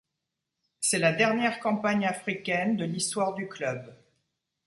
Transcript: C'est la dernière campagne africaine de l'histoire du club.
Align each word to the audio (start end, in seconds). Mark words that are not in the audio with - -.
C'est 0.79 0.97
la 0.97 1.13
dernière 1.13 1.59
campagne 1.59 2.07
africaine 2.07 2.75
de 2.75 2.85
l'histoire 2.85 3.35
du 3.35 3.47
club. 3.47 3.95